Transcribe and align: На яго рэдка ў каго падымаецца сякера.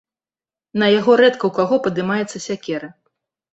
На 0.83 0.87
яго 0.99 1.11
рэдка 1.21 1.39
ў 1.45 1.51
каго 1.59 1.75
падымаецца 1.85 2.37
сякера. 2.49 2.93